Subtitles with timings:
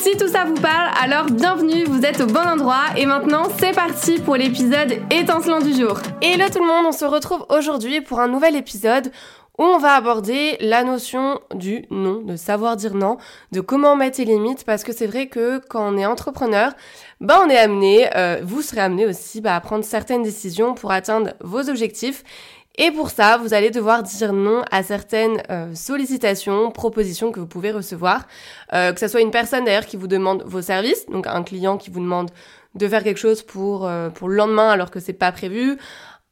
[0.00, 3.74] Si tout ça vous parle, alors bienvenue, vous êtes au bon endroit et maintenant c'est
[3.74, 6.00] parti pour l'épisode étincelant du jour.
[6.22, 9.12] Hello tout le monde, on se retrouve aujourd'hui pour un nouvel épisode
[9.58, 13.18] où on va aborder la notion du non, de savoir dire non,
[13.52, 16.72] de comment mettre les limites, parce que c'est vrai que quand on est entrepreneur,
[17.20, 20.92] bah on est amené, euh, vous serez amené aussi bah, à prendre certaines décisions pour
[20.92, 22.24] atteindre vos objectifs.
[22.76, 27.46] Et pour ça, vous allez devoir dire non à certaines euh, sollicitations, propositions que vous
[27.46, 28.26] pouvez recevoir,
[28.72, 31.76] euh, que ce soit une personne d'ailleurs qui vous demande vos services, donc un client
[31.76, 32.30] qui vous demande
[32.76, 35.76] de faire quelque chose pour pour le lendemain alors que c'est pas prévu,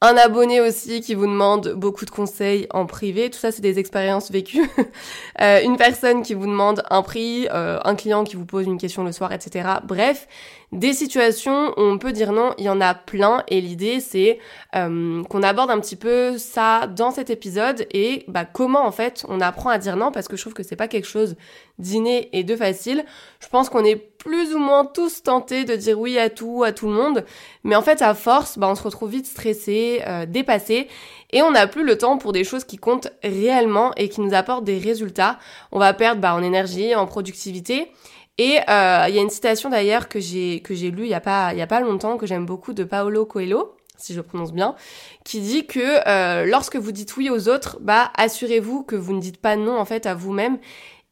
[0.00, 3.80] un abonné aussi qui vous demande beaucoup de conseils en privé, tout ça c'est des
[3.80, 4.70] expériences vécues.
[5.40, 8.78] euh, une personne qui vous demande un prix, euh, un client qui vous pose une
[8.78, 9.68] question le soir, etc.
[9.84, 10.28] Bref,
[10.72, 14.38] des situations où on peut dire non, il y en a plein et l'idée c'est
[14.76, 19.24] euh, qu'on aborde un petit peu ça dans cet épisode et bah, comment en fait
[19.28, 21.36] on apprend à dire non parce que je trouve que c'est pas quelque chose
[21.78, 23.04] d'inné et de facile.
[23.40, 26.72] Je pense qu'on est plus ou moins tous tentés de dire oui à tout, à
[26.72, 27.24] tout le monde,
[27.64, 30.88] mais en fait à force, bah, on se retrouve vite stressé, euh, dépassé
[31.30, 34.34] et on n'a plus le temps pour des choses qui comptent réellement et qui nous
[34.34, 35.38] apportent des résultats.
[35.72, 37.90] On va perdre bah, en énergie, en productivité.
[38.38, 41.14] Et euh, il y a une citation d'ailleurs que j'ai que j'ai lue il y
[41.14, 44.20] a pas il y a pas longtemps que j'aime beaucoup de Paolo Coelho si je
[44.20, 44.76] prononce bien,
[45.24, 49.20] qui dit que euh, lorsque vous dites oui aux autres, bah assurez-vous que vous ne
[49.20, 50.58] dites pas non en fait à vous-même.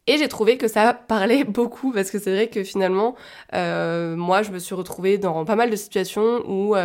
[0.06, 3.16] Et j'ai trouvé que ça parlait beaucoup parce que c'est vrai que finalement,
[3.54, 6.76] euh, moi, je me suis retrouvée dans pas mal de situations où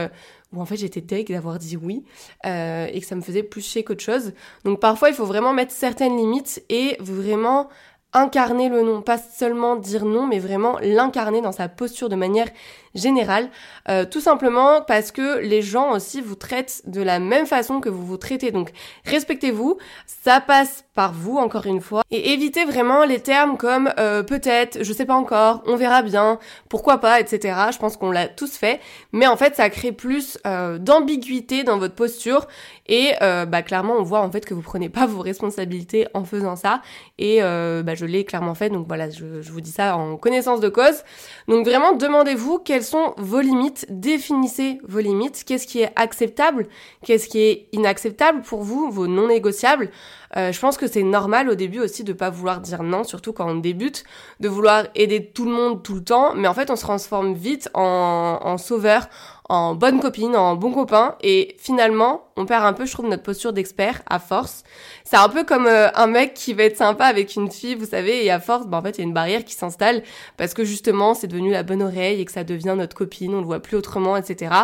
[0.53, 2.03] où en fait j'étais tech d'avoir dit oui
[2.45, 4.33] euh, et que ça me faisait plus chier qu'autre chose.
[4.65, 7.69] Donc parfois il faut vraiment mettre certaines limites et vraiment
[8.13, 12.47] incarner le non, pas seulement dire non, mais vraiment l'incarner dans sa posture de manière
[12.95, 13.49] générale,
[13.89, 17.89] euh, tout simplement parce que les gens aussi vous traitent de la même façon que
[17.89, 18.51] vous vous traitez.
[18.51, 18.71] Donc
[19.05, 24.23] respectez-vous, ça passe par vous encore une fois, et évitez vraiment les termes comme euh,
[24.23, 26.37] peut-être, je sais pas encore, on verra bien,
[26.67, 27.57] pourquoi pas, etc.
[27.71, 28.81] Je pense qu'on l'a tous fait,
[29.13, 32.47] mais en fait ça crée plus euh, d'ambiguïté dans votre posture
[32.87, 33.13] et
[33.47, 36.81] bah clairement on voit en fait que vous prenez pas vos responsabilités en faisant ça
[37.17, 40.59] et bah, je l'ai clairement fait donc voilà je, je vous dis ça en connaissance
[40.59, 41.03] de cause.
[41.47, 46.65] Donc vraiment demandez-vous quel quelles sont vos limites, définissez vos limites, qu'est-ce qui est acceptable,
[47.05, 49.91] qu'est-ce qui est inacceptable pour vous, vos non négociables?
[50.35, 53.33] Euh, je pense que c'est normal au début aussi de pas vouloir dire non, surtout
[53.33, 54.03] quand on débute,
[54.39, 57.35] de vouloir aider tout le monde tout le temps, mais en fait on se transforme
[57.35, 59.09] vite en, en sauveur,
[59.51, 63.23] en bonne copine, en bon copain, et finalement, on perd un peu, je trouve, notre
[63.23, 64.63] posture d'expert à force.
[65.03, 67.85] C'est un peu comme euh, un mec qui va être sympa avec une fille, vous
[67.85, 70.03] savez, et à force, bah, en fait, il y a une barrière qui s'installe
[70.37, 73.39] parce que justement, c'est devenu la bonne oreille et que ça devient notre copine, on
[73.39, 74.55] le voit plus autrement, etc.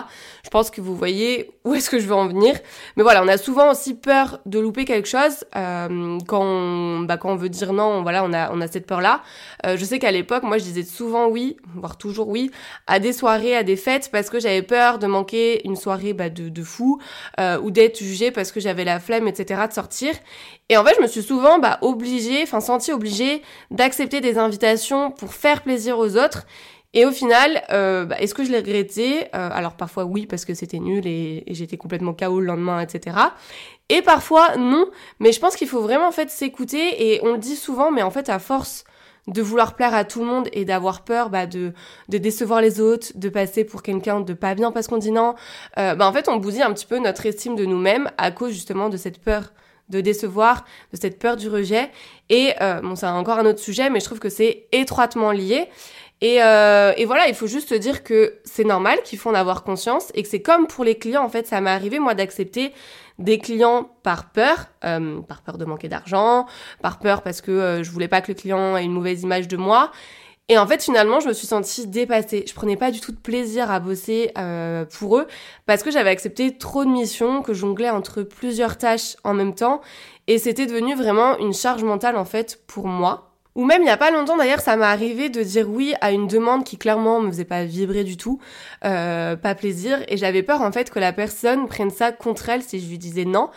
[0.46, 2.56] Je pense que vous voyez où est-ce que je veux en venir.
[2.96, 7.18] Mais voilà, on a souvent aussi peur de louper quelque chose euh, quand, on, bah,
[7.18, 8.04] quand on veut dire non.
[8.04, 9.22] Voilà, on a, on a cette peur-là.
[9.66, 12.52] Euh, je sais qu'à l'époque, moi, je disais souvent oui, voire toujours oui,
[12.88, 16.30] à des soirées, à des fêtes, parce que j'avais peur de manquer une soirée bah,
[16.30, 17.00] de, fou
[17.40, 19.62] euh, ou d'être jugée parce que j'avais la flemme, etc.
[19.68, 20.14] de sortir.
[20.70, 25.12] Et en fait, je me suis souvent bah, obligée, enfin sentie obligée d'accepter des invitations
[25.12, 26.46] pour faire plaisir aux autres.
[26.94, 29.26] Et au final, euh, bah, est-ce que je l'ai regretté?
[29.36, 33.18] Euh, Alors parfois oui parce que c'était nul et, j'étais complètement KO le lendemain, etc.
[33.90, 34.90] Et parfois non,
[35.20, 38.04] mais je pense qu'il faut vraiment en fait s'écouter et on le dit souvent, mais
[38.04, 38.86] en fait à force
[39.28, 41.74] de vouloir plaire à tout le monde et d'avoir peur bah, de,
[42.10, 45.36] de décevoir les autres, de passer pour quelqu'un de pas bien parce qu'on dit non,
[45.78, 48.52] euh, bah, en fait on bousille un petit peu notre estime de nous-mêmes à cause
[48.52, 49.52] justement de cette peur
[49.90, 51.90] de décevoir, de cette peur du rejet.
[52.30, 55.70] Et euh, bon, c'est encore un autre sujet, mais je trouve que c'est étroitement lié.
[56.22, 59.64] Et, euh, et, voilà, il faut juste dire que c'est normal qu'il faut en avoir
[59.64, 61.24] conscience et que c'est comme pour les clients.
[61.24, 62.74] En fait, ça m'est arrivé moi d'accepter
[63.20, 66.46] des clients par peur, euh, par peur de manquer d'argent,
[66.82, 69.48] par peur parce que euh, je voulais pas que le client ait une mauvaise image
[69.48, 69.92] de moi.
[70.50, 72.46] Et en fait, finalement, je me suis sentie dépassée.
[72.48, 75.28] Je prenais pas du tout de plaisir à bosser euh, pour eux
[75.66, 79.82] parce que j'avais accepté trop de missions, que jonglais entre plusieurs tâches en même temps,
[80.28, 83.27] et c'était devenu vraiment une charge mentale en fait pour moi.
[83.58, 86.12] Ou même il n'y a pas longtemps d'ailleurs, ça m'est arrivé de dire oui à
[86.12, 88.40] une demande qui clairement me faisait pas vibrer du tout,
[88.86, 92.62] euh, pas plaisir, et j'avais peur en fait que la personne prenne ça contre elle
[92.62, 93.50] si je lui disais non.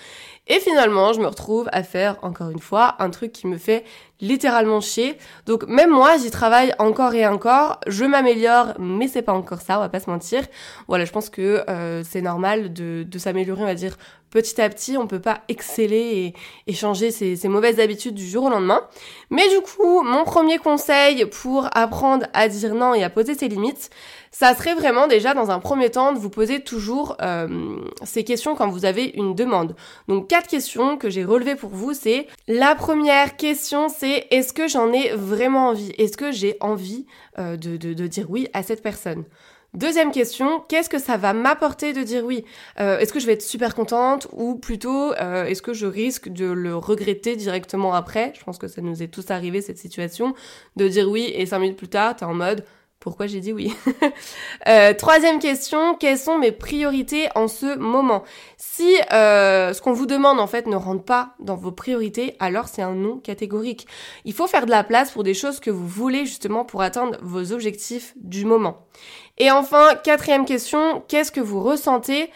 [0.47, 3.85] Et finalement, je me retrouve à faire, encore une fois, un truc qui me fait
[4.21, 5.17] littéralement chier.
[5.47, 7.79] Donc même moi, j'y travaille encore et encore.
[7.87, 10.43] Je m'améliore, mais c'est pas encore ça, on va pas se mentir.
[10.89, 13.97] Voilà, je pense que euh, c'est normal de, de s'améliorer, on va dire,
[14.31, 14.97] petit à petit.
[14.97, 16.35] On peut pas exceller
[16.67, 18.83] et, changer ses, ses, mauvaises habitudes du jour au lendemain.
[19.31, 23.49] Mais du coup, mon premier conseil pour apprendre à dire non et à poser ses
[23.49, 23.91] limites,
[24.33, 28.55] ça serait vraiment déjà dans un premier temps de vous poser toujours euh, ces questions
[28.55, 29.75] quand vous avez une demande.
[30.09, 34.69] Donc quatre questions que j'ai relevées pour vous, c'est la première question, c'est est-ce que
[34.69, 35.93] j'en ai vraiment envie?
[35.99, 37.07] Est-ce que j'ai envie
[37.39, 39.25] euh, de dire oui à cette personne?
[39.73, 42.45] Deuxième question, qu'est-ce que ça va m'apporter de dire oui?
[42.81, 46.29] Euh, Est-ce que je vais être super contente ou plutôt euh, est-ce que je risque
[46.29, 48.33] de le regretter directement après?
[48.37, 50.35] Je pense que ça nous est tous arrivé cette situation
[50.75, 52.65] de dire oui et cinq minutes plus tard t'es en mode
[53.01, 53.75] pourquoi j'ai dit oui
[54.69, 58.23] euh, Troisième question, quelles sont mes priorités en ce moment?
[58.59, 62.69] Si euh, ce qu'on vous demande en fait ne rentre pas dans vos priorités, alors
[62.69, 63.87] c'est un non catégorique.
[64.27, 67.17] Il faut faire de la place pour des choses que vous voulez justement pour atteindre
[67.23, 68.87] vos objectifs du moment.
[69.39, 72.31] Et enfin, quatrième question, qu'est-ce que vous ressentez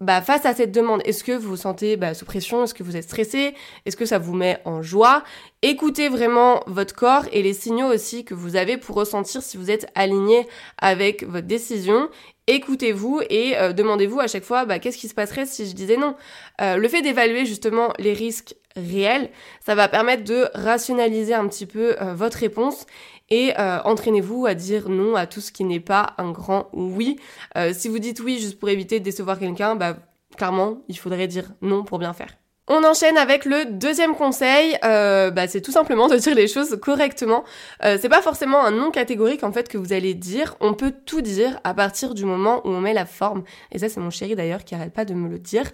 [0.00, 2.64] bah, face à cette demande, est-ce que vous vous sentez bah, sous pression?
[2.64, 3.54] Est-ce que vous êtes stressé?
[3.84, 5.22] Est-ce que ça vous met en joie?
[5.62, 9.70] Écoutez vraiment votre corps et les signaux aussi que vous avez pour ressentir si vous
[9.70, 10.48] êtes aligné
[10.78, 12.08] avec votre décision.
[12.46, 15.96] Écoutez-vous et euh, demandez-vous à chaque fois bah, qu'est-ce qui se passerait si je disais
[15.96, 16.16] non?
[16.60, 19.30] Euh, le fait d'évaluer justement les risques réels,
[19.64, 22.86] ça va permettre de rationaliser un petit peu euh, votre réponse
[23.28, 27.18] et euh, entraînez-vous à dire non à tout ce qui n'est pas un grand oui.
[27.56, 29.96] Euh, si vous dites oui juste pour éviter de décevoir quelqu'un, bah
[30.36, 32.39] clairement, il faudrait dire non pour bien faire.
[32.72, 36.78] On enchaîne avec le deuxième conseil, euh, bah, c'est tout simplement de dire les choses
[36.80, 37.42] correctement.
[37.82, 40.54] Euh, c'est pas forcément un non catégorique en fait que vous allez dire.
[40.60, 43.42] On peut tout dire à partir du moment où on met la forme.
[43.72, 45.64] Et ça c'est mon chéri d'ailleurs qui arrête pas de me le dire.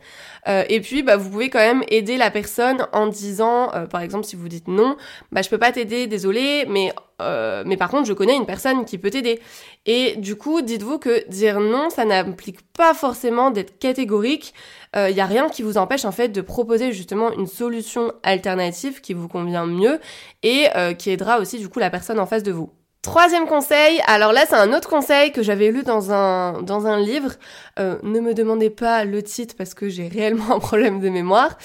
[0.48, 4.00] Euh, et puis bah vous pouvez quand même aider la personne en disant, euh, par
[4.00, 4.96] exemple si vous dites non,
[5.32, 8.84] bah je peux pas t'aider, désolé, mais euh, mais par contre, je connais une personne
[8.84, 9.40] qui peut t'aider.
[9.86, 14.54] Et du coup, dites-vous que dire non, ça n'implique pas forcément d'être catégorique.
[14.94, 18.12] Il euh, n'y a rien qui vous empêche en fait de proposer justement une solution
[18.22, 19.98] alternative qui vous convient mieux
[20.42, 22.70] et euh, qui aidera aussi du coup la personne en face de vous.
[23.02, 26.98] Troisième conseil, alors là c'est un autre conseil que j'avais lu dans un, dans un
[26.98, 27.34] livre.
[27.78, 31.56] Ne me demandez pas le titre parce que j'ai réellement un problème de mémoire.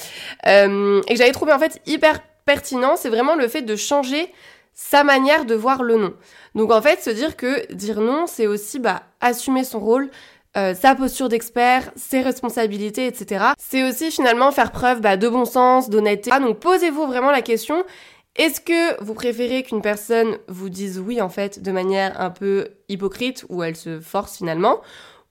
[0.45, 4.31] Et que j'avais trouvé en fait hyper pertinent, c'est vraiment le fait de changer
[4.74, 6.14] sa manière de voir le non.
[6.56, 10.10] Donc en fait, se dire que dire non, c'est aussi bah, assumer son rôle,
[10.58, 13.46] euh, sa posture d'expert, ses responsabilités, etc.
[13.58, 16.32] C'est aussi finalement faire preuve bah, de bon sens, d'honnêteté.
[16.34, 17.84] Ah, donc posez-vous vraiment la question,
[18.36, 22.70] est-ce que vous préférez qu'une personne vous dise oui en fait de manière un peu
[22.88, 24.82] hypocrite ou elle se force finalement?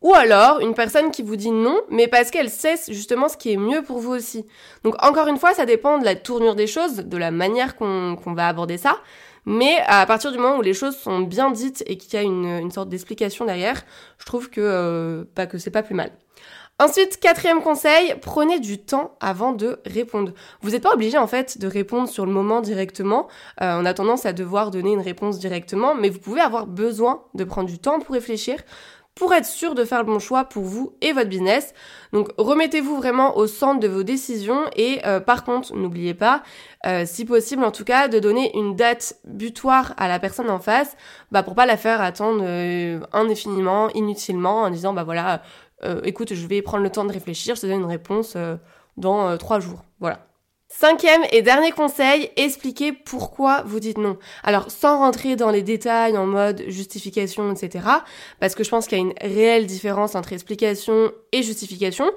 [0.02, 3.52] Ou alors une personne qui vous dit non, mais parce qu'elle sait justement ce qui
[3.52, 4.46] est mieux pour vous aussi.
[4.82, 8.16] Donc encore une fois, ça dépend de la tournure des choses, de la manière qu'on
[8.26, 8.98] va aborder ça.
[9.46, 12.22] Mais à partir du moment où les choses sont bien dites et qu'il y a
[12.22, 13.82] une, sorte d'explication derrière,
[14.18, 16.12] je trouve que, euh, pas que c'est pas plus mal.
[16.78, 20.32] Ensuite, quatrième conseil, prenez du temps avant de répondre.
[20.62, 23.28] Vous n'êtes pas obligé en fait de répondre sur le moment directement.
[23.60, 27.22] Euh, on a tendance à devoir donner une réponse directement, mais vous pouvez avoir besoin
[27.34, 28.60] de prendre du temps pour réfléchir,
[29.20, 31.74] pour être sûr de faire le bon choix pour vous et votre business.
[32.14, 36.42] Donc remettez-vous vraiment au centre de vos décisions et euh, par contre n'oubliez pas,
[36.86, 40.58] euh, si possible en tout cas, de donner une date butoir à la personne en
[40.58, 40.96] face,
[41.32, 45.42] bah pour pas la faire attendre euh, indéfiniment, inutilement, en disant bah voilà,
[46.04, 48.38] écoute je vais prendre le temps de réfléchir, je te donne une réponse
[48.96, 49.84] dans trois jours.
[50.00, 50.29] Voilà.
[50.72, 54.16] Cinquième et dernier conseil, expliquez pourquoi vous dites non.
[54.44, 57.84] Alors sans rentrer dans les détails en mode justification, etc.
[58.38, 62.08] Parce que je pense qu'il y a une réelle différence entre explication et justification.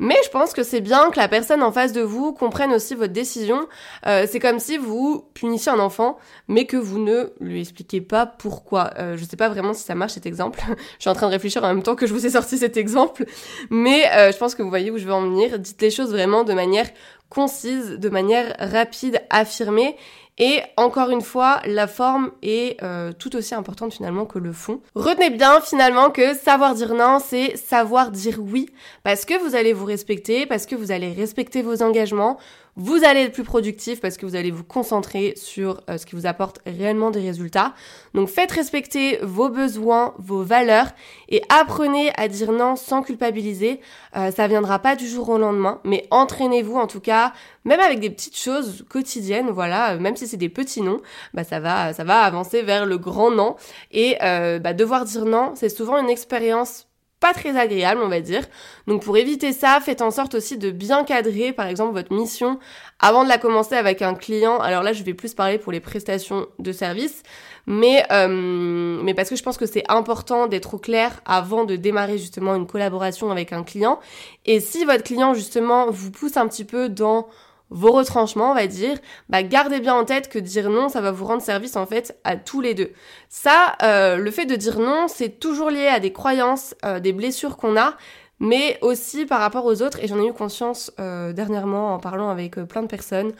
[0.00, 2.96] Mais je pense que c'est bien que la personne en face de vous comprenne aussi
[2.96, 3.68] votre décision.
[4.08, 8.26] Euh, c'est comme si vous punissiez un enfant, mais que vous ne lui expliquez pas
[8.26, 8.90] pourquoi.
[8.98, 10.60] Euh, je sais pas vraiment si ça marche cet exemple.
[10.68, 12.76] je suis en train de réfléchir en même temps que je vous ai sorti cet
[12.76, 13.24] exemple.
[13.70, 15.60] Mais euh, je pense que vous voyez où je veux en venir.
[15.60, 16.88] Dites les choses vraiment de manière
[17.30, 19.96] concise, de manière rapide, affirmée.
[20.38, 24.80] Et encore une fois, la forme est euh, tout aussi importante finalement que le fond.
[24.94, 28.70] Retenez bien finalement que savoir dire non, c'est savoir dire oui,
[29.02, 32.38] parce que vous allez vous respecter, parce que vous allez respecter vos engagements,
[32.76, 36.14] vous allez être plus productif parce que vous allez vous concentrer sur euh, ce qui
[36.14, 37.74] vous apporte réellement des résultats.
[38.14, 40.88] Donc faites respecter vos besoins, vos valeurs
[41.28, 43.80] et apprenez à dire non sans culpabiliser.
[44.16, 47.32] Euh, ça viendra pas du jour au lendemain, mais entraînez-vous en tout cas,
[47.64, 51.00] même avec des petites choses quotidiennes, voilà, même si c'est des petits noms,
[51.34, 53.56] bah ça va, ça va avancer vers le grand non.
[53.90, 56.86] Et euh, bah, devoir dire non, c'est souvent une expérience
[57.20, 58.42] pas très agréable, on va dire.
[58.86, 62.58] Donc pour éviter ça, faites en sorte aussi de bien cadrer, par exemple, votre mission
[62.98, 64.58] avant de la commencer avec un client.
[64.58, 67.22] Alors là, je vais plus parler pour les prestations de services,
[67.66, 71.76] mais euh, mais parce que je pense que c'est important d'être au clair avant de
[71.76, 74.00] démarrer justement une collaboration avec un client.
[74.46, 77.28] Et si votre client justement vous pousse un petit peu dans
[77.70, 78.98] vos retranchements, on va dire,
[79.28, 82.18] bah gardez bien en tête que dire non, ça va vous rendre service en fait
[82.24, 82.90] à tous les deux.
[83.28, 87.12] Ça, euh, le fait de dire non, c'est toujours lié à des croyances, euh, des
[87.12, 87.96] blessures qu'on a,
[88.40, 90.02] mais aussi par rapport aux autres.
[90.02, 93.32] Et j'en ai eu conscience euh, dernièrement en parlant avec plein de personnes,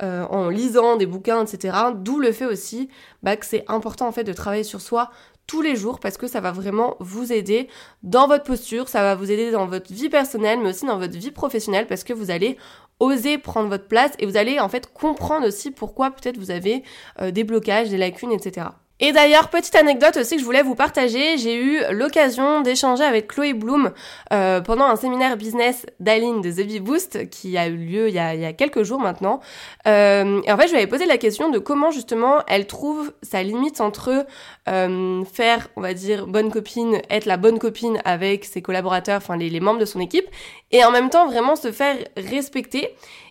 [0.00, 1.76] en lisant des bouquins, etc.
[1.94, 2.88] D'où le fait aussi
[3.22, 5.10] bah, que c'est important en fait de travailler sur soi
[5.48, 7.66] tous les jours parce que ça va vraiment vous aider
[8.04, 11.18] dans votre posture, ça va vous aider dans votre vie personnelle mais aussi dans votre
[11.18, 12.56] vie professionnelle parce que vous allez
[13.00, 16.84] oser prendre votre place et vous allez en fait comprendre aussi pourquoi peut-être vous avez
[17.20, 18.68] euh, des blocages, des lacunes, etc.
[19.00, 23.28] Et d'ailleurs, petite anecdote aussi que je voulais vous partager, j'ai eu l'occasion d'échanger avec
[23.28, 23.92] Chloé Bloom
[24.32, 28.18] euh, pendant un séminaire business d'Aline de The Boost qui a eu lieu il y
[28.18, 29.38] a, il y a quelques jours maintenant.
[29.86, 33.12] Euh, et en fait, je lui avais posé la question de comment justement elle trouve
[33.22, 34.26] sa limite entre
[34.68, 39.36] euh, faire, on va dire, bonne copine, être la bonne copine avec ses collaborateurs, enfin
[39.36, 40.26] les, les membres de son équipe,
[40.72, 42.88] et en même temps vraiment se faire respecter.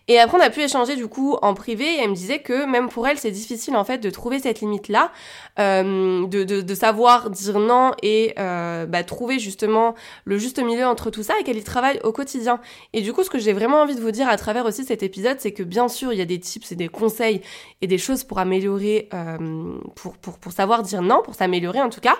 [0.08, 2.64] Et après, on a pu échanger du coup en privé et elle me disait que
[2.64, 5.12] même pour elle, c'est difficile en fait de trouver cette limite-là,
[5.58, 11.10] euh, de, de, savoir dire non et euh, bah, trouver justement le juste milieu entre
[11.10, 12.58] tout ça et qu'elle y travaille au quotidien.
[12.94, 15.02] Et du coup, ce que j'ai vraiment envie de vous dire à travers aussi cet
[15.02, 17.42] épisode, c'est que bien sûr, il y a des tips et des conseils
[17.82, 21.90] et des choses pour améliorer, euh, pour, pour, pour savoir dire non, pour s'améliorer en
[21.90, 22.16] tout cas.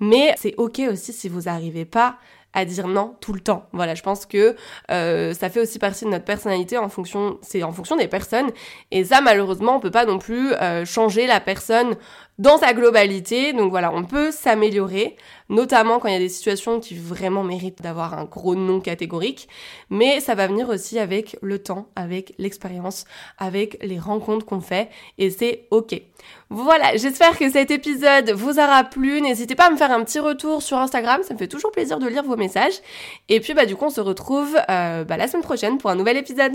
[0.00, 2.16] Mais c'est ok aussi si vous n'arrivez pas
[2.52, 3.66] à dire non tout le temps.
[3.72, 4.56] Voilà, je pense que
[4.90, 8.50] euh, ça fait aussi partie de notre personnalité en fonction, c'est en fonction des personnes.
[8.90, 11.96] Et ça, malheureusement, on peut pas non plus euh, changer la personne
[12.38, 13.52] dans sa globalité.
[13.52, 15.16] Donc voilà, on peut s'améliorer,
[15.48, 19.48] notamment quand il y a des situations qui vraiment méritent d'avoir un gros non catégorique.
[19.90, 23.04] Mais ça va venir aussi avec le temps, avec l'expérience,
[23.38, 24.88] avec les rencontres qu'on fait.
[25.18, 26.00] Et c'est ok.
[26.48, 29.20] Voilà, j'espère que cet épisode vous aura plu.
[29.20, 31.98] N'hésitez pas à me faire un petit retour sur Instagram, ça me fait toujours plaisir
[31.98, 32.80] de lire vos messages.
[33.28, 35.94] Et puis bah du coup on se retrouve euh, bah, la semaine prochaine pour un
[35.94, 36.52] nouvel épisode.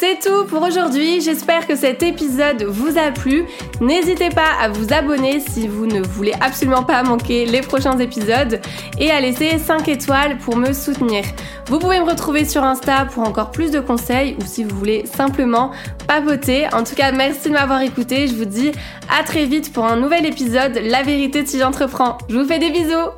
[0.00, 3.42] C'est tout pour aujourd'hui, j'espère que cet épisode vous a plu.
[3.80, 8.60] N'hésitez pas à vous abonner si vous ne voulez absolument pas manquer les prochains épisodes
[9.00, 11.24] et à laisser 5 étoiles pour me soutenir.
[11.66, 15.04] Vous pouvez me retrouver sur Insta pour encore plus de conseils ou si vous voulez
[15.04, 15.72] simplement
[16.06, 16.68] papoter.
[16.72, 18.28] En tout cas, merci de m'avoir écouté.
[18.28, 18.70] Je vous dis
[19.10, 22.18] à très vite pour un nouvel épisode La vérité si j'entreprends.
[22.28, 23.10] Je vous fais des bisous